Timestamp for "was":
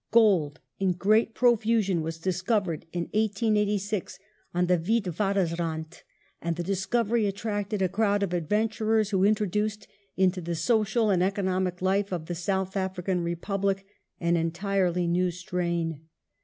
2.01-2.17